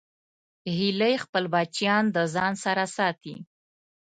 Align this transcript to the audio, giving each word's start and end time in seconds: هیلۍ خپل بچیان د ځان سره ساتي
هیلۍ 0.77 1.15
خپل 1.23 1.43
بچیان 1.53 2.03
د 2.15 2.17
ځان 2.33 2.53
سره 2.63 2.83
ساتي 2.95 3.35